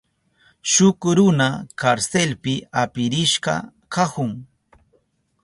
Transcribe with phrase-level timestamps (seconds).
[0.71, 1.47] Shuk runa
[1.79, 3.53] karselpi apirishka
[3.93, 4.31] kahun.